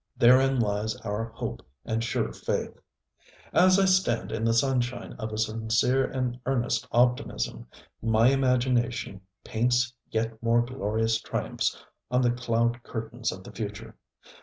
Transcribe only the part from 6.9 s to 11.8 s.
optimism, my imagination ŌĆ£paints yet more glorious triumphs